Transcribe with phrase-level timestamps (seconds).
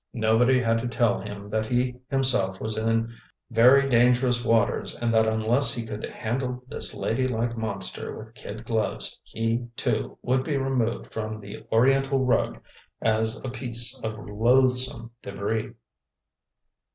[0.15, 3.13] Nobody had to tell him that he himself was in
[3.51, 8.65] very dangerous waters and that unless he could handle this lady like monster with kid
[8.65, 12.59] gloves, he, too, would be removed from the Oriental rug
[12.99, 15.75] as a piece of loathsome débris.